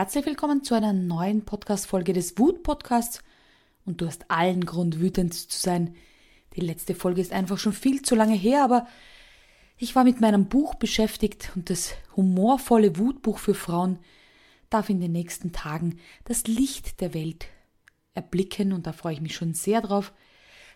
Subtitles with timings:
[0.00, 3.22] Herzlich willkommen zu einer neuen Podcast-Folge des Wut-Podcasts.
[3.84, 5.94] Und du hast allen Grund, wütend zu sein.
[6.56, 8.86] Die letzte Folge ist einfach schon viel zu lange her, aber
[9.76, 13.98] ich war mit meinem Buch beschäftigt und das humorvolle Wutbuch für Frauen
[14.70, 17.48] darf in den nächsten Tagen das Licht der Welt
[18.14, 20.14] erblicken und da freue ich mich schon sehr drauf.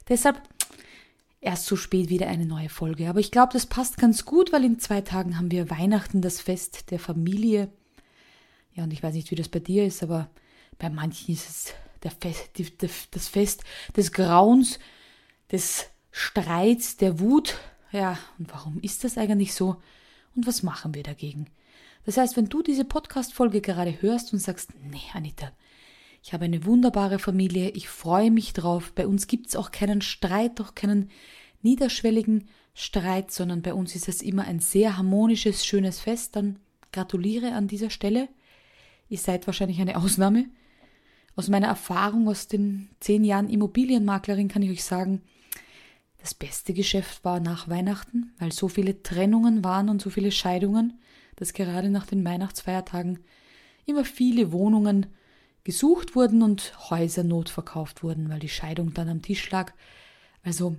[0.06, 0.42] Deshalb
[1.40, 3.08] erst so spät wieder eine neue Folge.
[3.08, 6.42] Aber ich glaube, das passt ganz gut, weil in zwei Tagen haben wir Weihnachten, das
[6.42, 7.72] Fest der Familie.
[8.74, 10.30] Ja, und ich weiß nicht, wie das bei dir ist, aber
[10.78, 12.66] bei manchen ist es der Fest, die,
[13.10, 13.64] das Fest
[13.96, 14.78] des Grauens,
[15.50, 17.58] des Streits, der Wut.
[17.92, 19.76] Ja, und warum ist das eigentlich so?
[20.34, 21.46] Und was machen wir dagegen?
[22.04, 25.52] Das heißt, wenn du diese Podcast-Folge gerade hörst und sagst, nee, Anita,
[26.22, 30.60] ich habe eine wunderbare Familie, ich freue mich drauf, bei uns gibt's auch keinen Streit,
[30.60, 31.10] auch keinen
[31.62, 36.58] niederschwelligen Streit, sondern bei uns ist es immer ein sehr harmonisches, schönes Fest, dann
[36.92, 38.28] gratuliere an dieser Stelle.
[39.08, 40.46] Ihr seid wahrscheinlich eine Ausnahme.
[41.36, 45.22] Aus meiner Erfahrung aus den zehn Jahren Immobilienmaklerin kann ich euch sagen,
[46.18, 50.98] das beste Geschäft war nach Weihnachten, weil so viele Trennungen waren und so viele Scheidungen,
[51.36, 53.18] dass gerade nach den Weihnachtsfeiertagen
[53.84, 55.06] immer viele Wohnungen
[55.64, 59.72] gesucht wurden und Häuser notverkauft wurden, weil die Scheidung dann am Tisch lag.
[60.42, 60.76] Also,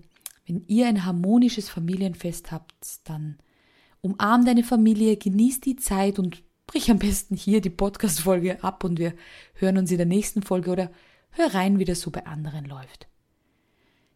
[0.48, 2.74] wenn ihr ein harmonisches Familienfest habt,
[3.04, 3.38] dann
[4.02, 9.00] umarmt deine Familie, genießt die Zeit und brich am besten hier die Podcast-Folge ab und
[9.00, 9.14] wir
[9.54, 10.92] hören uns in der nächsten Folge oder
[11.32, 13.08] hör rein, wie das so bei anderen läuft.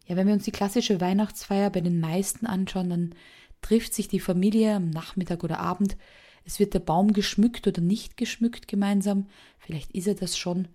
[0.05, 3.16] Ja, wenn wir uns die klassische Weihnachtsfeier bei den meisten anschauen, dann
[3.61, 5.97] trifft sich die Familie am Nachmittag oder Abend.
[6.45, 9.27] Es wird der Baum geschmückt oder nicht geschmückt gemeinsam.
[9.59, 10.67] Vielleicht ist er das schon.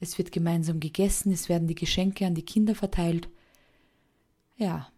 [0.00, 3.28] Es wird gemeinsam gegessen, es werden die Geschenke an die Kinder verteilt.
[4.56, 4.90] Ja,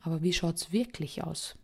[0.00, 1.54] aber wie schaut's wirklich aus?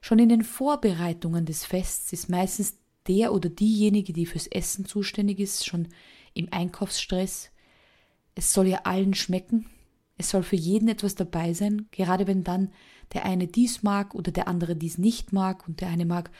[0.00, 5.40] Schon in den Vorbereitungen des Fests ist meistens der oder diejenige, die fürs Essen zuständig
[5.40, 5.88] ist, schon
[6.34, 7.50] im Einkaufsstress.
[8.34, 9.66] Es soll ja allen schmecken.
[10.16, 12.72] Es soll für jeden etwas dabei sein, gerade wenn dann
[13.14, 16.30] der eine dies mag oder der andere dies nicht mag und der eine mag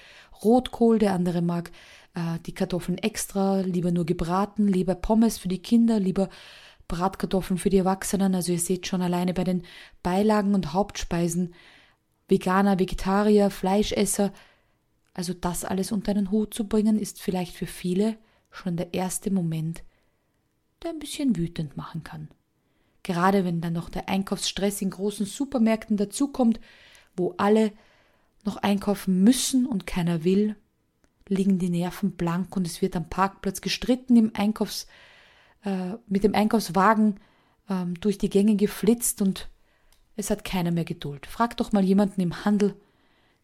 [0.44, 1.72] Rotkohl, der andere mag
[2.14, 6.28] äh, die Kartoffeln extra, lieber nur gebraten, lieber Pommes für die Kinder, lieber
[6.88, 8.34] Bratkartoffeln für die Erwachsenen.
[8.34, 9.62] Also ihr seht schon alleine bei den
[10.02, 11.54] Beilagen und Hauptspeisen
[12.28, 14.32] Veganer, Vegetarier, Fleischesser,
[15.14, 18.16] also das alles unter einen Hut zu bringen, ist vielleicht für viele
[18.50, 19.82] schon der erste Moment,
[20.82, 22.28] der ein bisschen wütend machen kann.
[23.02, 26.60] Gerade wenn dann noch der Einkaufsstress in großen Supermärkten dazukommt,
[27.16, 27.72] wo alle
[28.44, 30.56] noch einkaufen müssen und keiner will,
[31.28, 34.86] liegen die Nerven blank und es wird am Parkplatz gestritten, im Einkaufs,
[35.64, 37.20] äh, mit dem Einkaufswagen
[37.68, 39.48] äh, durch die Gänge geflitzt und
[40.16, 41.26] es hat keiner mehr Geduld.
[41.26, 42.74] Frag doch mal jemanden im Handel,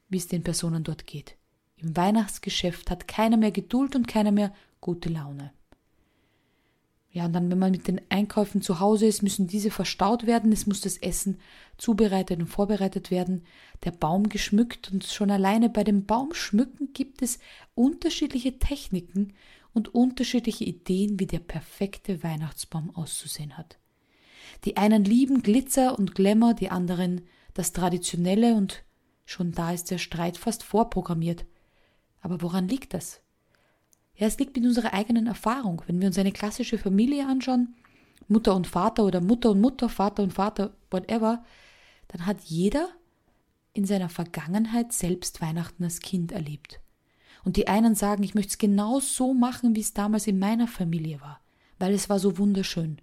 [0.08, 1.36] wie es den Personen dort geht.
[1.76, 5.52] Im Weihnachtsgeschäft hat keiner mehr Geduld und keiner mehr gute Laune.
[7.16, 10.52] Ja, und dann, wenn man mit den Einkäufen zu Hause ist, müssen diese verstaut werden,
[10.52, 11.38] es muss das Essen
[11.78, 13.44] zubereitet und vorbereitet werden,
[13.84, 17.38] der Baum geschmückt und schon alleine bei dem Baumschmücken gibt es
[17.74, 19.32] unterschiedliche Techniken
[19.72, 23.78] und unterschiedliche Ideen, wie der perfekte Weihnachtsbaum auszusehen hat.
[24.66, 27.22] Die einen lieben Glitzer und Glamour, die anderen
[27.54, 28.84] das Traditionelle und
[29.24, 31.46] schon da ist der Streit fast vorprogrammiert.
[32.26, 33.20] Aber woran liegt das?
[34.16, 35.82] Ja, es liegt mit unserer eigenen Erfahrung.
[35.86, 37.76] Wenn wir uns eine klassische Familie anschauen,
[38.26, 41.44] Mutter und Vater oder Mutter und Mutter, Vater und Vater, whatever,
[42.08, 42.88] dann hat jeder
[43.74, 46.80] in seiner Vergangenheit selbst Weihnachten als Kind erlebt.
[47.44, 50.66] Und die einen sagen, ich möchte es genau so machen, wie es damals in meiner
[50.66, 51.38] Familie war,
[51.78, 53.00] weil es war so wunderschön.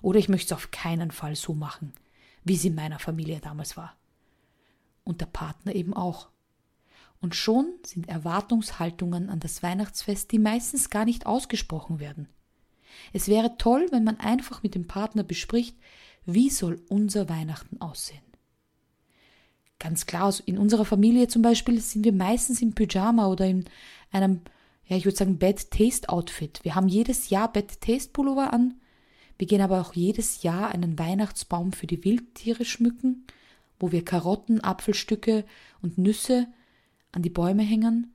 [0.00, 1.92] Oder ich möchte es auf keinen Fall so machen,
[2.44, 3.94] wie es in meiner Familie damals war.
[5.04, 6.30] Und der Partner eben auch.
[7.24, 12.28] Und schon sind Erwartungshaltungen an das Weihnachtsfest, die meistens gar nicht ausgesprochen werden.
[13.14, 15.74] Es wäre toll, wenn man einfach mit dem Partner bespricht,
[16.26, 18.20] wie soll unser Weihnachten aussehen.
[19.78, 23.64] Ganz klar, in unserer Familie zum Beispiel sind wir meistens im Pyjama oder in
[24.12, 24.42] einem,
[24.84, 26.60] ja, ich würde sagen, Bed-Taste-Outfit.
[26.62, 28.74] Wir haben jedes Jahr Bed-Taste-Pullover an.
[29.38, 33.26] Wir gehen aber auch jedes Jahr einen Weihnachtsbaum für die Wildtiere schmücken,
[33.80, 35.46] wo wir Karotten, Apfelstücke
[35.80, 36.48] und Nüsse
[37.14, 38.12] an die Bäume hängen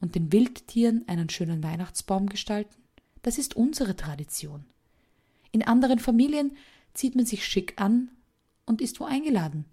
[0.00, 2.76] und den Wildtieren einen schönen Weihnachtsbaum gestalten?
[3.22, 4.64] Das ist unsere Tradition.
[5.52, 6.56] In anderen Familien
[6.94, 8.10] zieht man sich schick an
[8.66, 9.64] und ist wo eingeladen.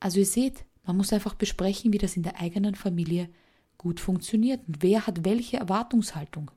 [0.00, 3.28] Also ihr seht, man muss einfach besprechen, wie das in der eigenen Familie
[3.78, 6.50] gut funktioniert und wer hat welche Erwartungshaltung.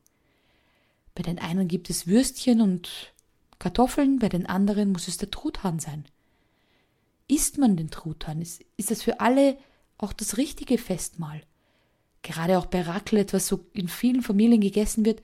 [1.13, 3.13] Bei den einen gibt es Würstchen und
[3.59, 6.05] Kartoffeln, bei den anderen muss es der Truthahn sein.
[7.27, 8.41] Isst man den Truthahn?
[8.41, 9.57] Ist, ist das für alle
[9.97, 11.41] auch das richtige Festmahl.
[12.21, 15.21] Gerade auch bei Raclette, was so in vielen Familien gegessen wird,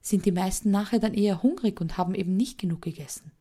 [0.00, 3.32] sind die meisten nachher dann eher hungrig und haben eben nicht genug gegessen.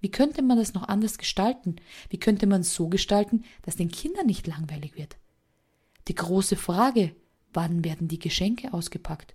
[0.00, 1.76] Wie könnte man das noch anders gestalten?
[2.08, 5.16] Wie könnte man es so gestalten, dass den Kindern nicht langweilig wird?
[6.08, 7.14] Die große Frage,
[7.52, 9.34] wann werden die Geschenke ausgepackt?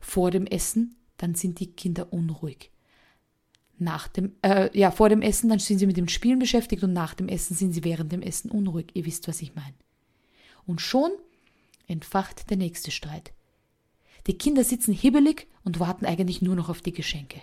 [0.00, 2.70] Vor dem Essen, dann sind die Kinder unruhig.
[3.78, 6.94] Nach dem, äh, ja, vor dem Essen, dann sind sie mit dem Spielen beschäftigt und
[6.94, 8.86] nach dem Essen sind sie während dem Essen unruhig.
[8.94, 9.74] Ihr wisst, was ich meine.
[10.66, 11.10] Und schon
[11.86, 13.32] entfacht der nächste Streit.
[14.26, 17.40] Die Kinder sitzen hibbelig und warten eigentlich nur noch auf die Geschenke.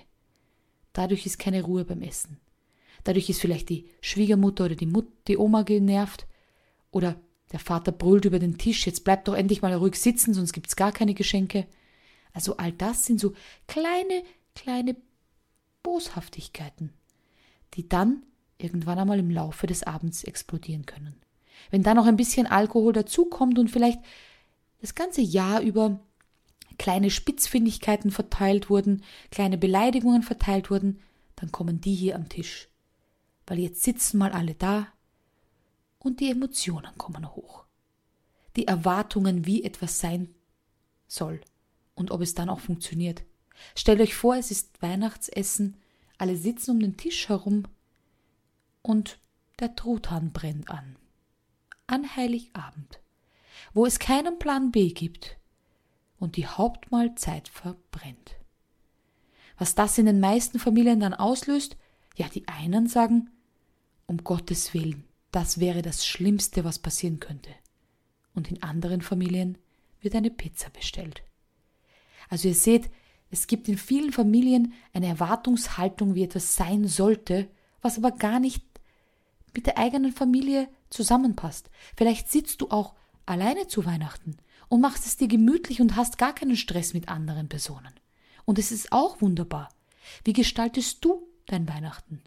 [0.91, 2.37] Dadurch ist keine Ruhe beim Essen.
[3.03, 6.27] Dadurch ist vielleicht die Schwiegermutter oder die, Mut die Oma genervt
[6.91, 7.19] oder
[7.51, 10.75] der Vater brüllt über den Tisch, jetzt bleibt doch endlich mal ruhig sitzen, sonst gibt's
[10.75, 11.67] gar keine Geschenke.
[12.33, 13.33] Also all das sind so
[13.67, 14.23] kleine,
[14.55, 14.95] kleine
[15.83, 16.91] Boshaftigkeiten,
[17.75, 18.23] die dann
[18.57, 21.22] irgendwann einmal im Laufe des Abends explodieren können.
[21.71, 23.99] Wenn dann noch ein bisschen Alkohol dazukommt und vielleicht
[24.81, 25.99] das ganze Jahr über
[26.77, 30.99] kleine Spitzfindigkeiten verteilt wurden, kleine Beleidigungen verteilt wurden,
[31.35, 32.67] dann kommen die hier am Tisch.
[33.47, 34.87] Weil jetzt sitzen mal alle da
[35.99, 37.65] und die Emotionen kommen hoch.
[38.55, 40.29] Die Erwartungen, wie etwas sein
[41.07, 41.41] soll
[41.95, 43.23] und ob es dann auch funktioniert.
[43.75, 45.77] Stellt euch vor, es ist Weihnachtsessen,
[46.17, 47.63] alle sitzen um den Tisch herum
[48.81, 49.19] und
[49.59, 50.95] der Truthahn brennt an.
[51.87, 53.01] An Heiligabend,
[53.73, 55.37] wo es keinen Plan B gibt
[56.17, 58.37] und die Hauptmahlzeit verbrennt.
[59.57, 61.77] Was das in den meisten Familien dann auslöst,
[62.15, 63.29] ja, die einen sagen,
[64.07, 67.49] um Gottes Willen, das wäre das Schlimmste, was passieren könnte.
[68.33, 69.57] Und in anderen Familien
[69.99, 71.23] wird eine Pizza bestellt.
[72.29, 72.89] Also ihr seht,
[73.29, 77.49] es gibt in vielen Familien eine Erwartungshaltung, wie etwas sein sollte,
[77.81, 78.63] was aber gar nicht
[79.53, 81.69] mit der eigenen Familie zusammenpasst.
[81.97, 82.93] Vielleicht sitzt du auch
[83.25, 84.37] alleine zu Weihnachten
[84.69, 87.93] und machst es dir gemütlich und hast gar keinen Stress mit anderen Personen.
[88.45, 89.69] Und es ist auch wunderbar.
[90.23, 92.21] Wie gestaltest du dein Weihnachten?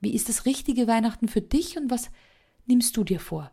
[0.00, 2.10] Wie ist das richtige Weihnachten für dich und was
[2.66, 3.50] nimmst du dir vor?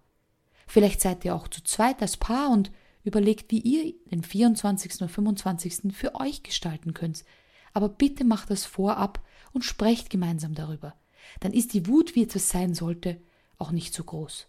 [0.67, 2.71] Vielleicht seid ihr auch zu zweit als Paar und
[3.03, 5.01] Überlegt, wie ihr den 24.
[5.01, 5.93] und 25.
[5.93, 7.25] für euch gestalten könnt.
[7.73, 9.21] Aber bitte macht das vorab
[9.51, 10.95] und sprecht gemeinsam darüber.
[11.41, 13.21] Dann ist die Wut, wie etwas sein sollte,
[13.63, 14.47] auch nicht so groß.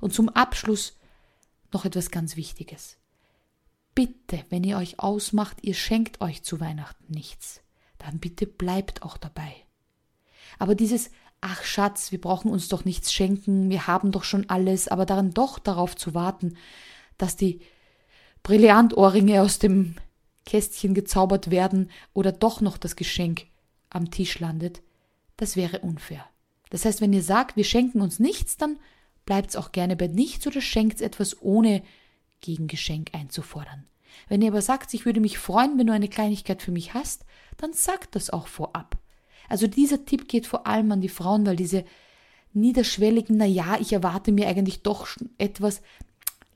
[0.00, 0.96] Und zum Abschluss
[1.72, 2.96] noch etwas ganz Wichtiges.
[3.94, 7.60] Bitte, wenn ihr euch ausmacht, ihr schenkt euch zu Weihnachten nichts,
[7.98, 9.54] dann bitte bleibt auch dabei.
[10.58, 11.10] Aber dieses
[11.46, 15.34] Ach Schatz, wir brauchen uns doch nichts schenken, wir haben doch schon alles, aber daran
[15.34, 16.56] doch darauf zu warten,
[17.18, 17.60] dass die
[18.42, 19.94] Brillantohrringe aus dem
[20.46, 23.46] Kästchen gezaubert werden oder doch noch das Geschenk
[23.90, 24.82] am Tisch landet,
[25.36, 26.24] das wäre unfair.
[26.74, 28.78] Das heißt, wenn ihr sagt, wir schenken uns nichts, dann
[29.26, 31.82] bleibt's auch gerne bei nichts oder schenkt etwas ohne
[32.40, 33.84] Gegengeschenk einzufordern.
[34.28, 37.24] Wenn ihr aber sagt, ich würde mich freuen, wenn du eine Kleinigkeit für mich hast,
[37.56, 38.98] dann sagt das auch vorab.
[39.48, 41.84] Also dieser Tipp geht vor allem an die Frauen, weil diese
[42.52, 45.82] niederschwelligen, na ja, ich erwarte mir eigentlich doch etwas,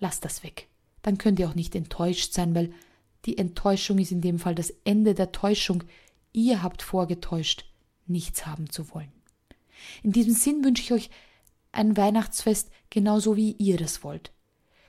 [0.00, 0.68] lasst das weg
[1.08, 2.70] dann könnt ihr auch nicht enttäuscht sein, weil
[3.24, 5.84] die Enttäuschung ist in dem Fall das Ende der Täuschung.
[6.32, 7.64] Ihr habt vorgetäuscht,
[8.06, 9.17] nichts haben zu wollen.
[10.02, 11.11] In diesem Sinn wünsche ich euch
[11.73, 14.32] ein Weihnachtsfest genauso wie ihr das wollt.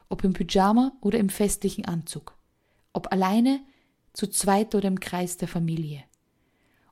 [0.09, 2.37] Ob im Pyjama oder im festlichen Anzug.
[2.93, 3.61] Ob alleine,
[4.13, 6.03] zu zweit oder im Kreis der Familie.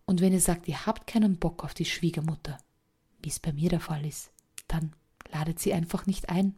[0.05, 2.57] Und wenn ihr sagt, ihr habt keinen Bock auf die Schwiegermutter,
[3.21, 4.31] wie es bei mir der Fall ist,
[4.67, 4.93] dann
[5.31, 6.55] ladet sie einfach nicht ein.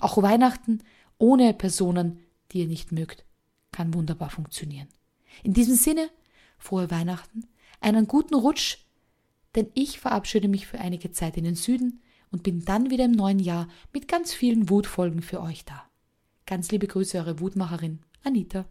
[0.00, 0.82] Auch Weihnachten
[1.18, 2.20] ohne Personen,
[2.52, 3.24] die ihr nicht mögt,
[3.72, 4.88] kann wunderbar funktionieren.
[5.42, 6.10] In diesem Sinne,
[6.58, 7.46] frohe Weihnachten,
[7.80, 8.78] einen guten Rutsch,
[9.54, 13.12] denn ich verabschiede mich für einige Zeit in den Süden und bin dann wieder im
[13.12, 15.88] neuen Jahr mit ganz vielen Wutfolgen für euch da.
[16.46, 18.66] Ganz liebe Grüße, eure Wutmacherin Anita.